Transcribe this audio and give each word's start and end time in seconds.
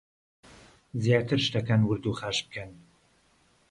زیاتر 1.03 1.39
شتەکان 1.45 1.81
ورد 1.85 2.03
و 2.05 2.17
خاش 2.19 2.37
بکەن 2.45 2.71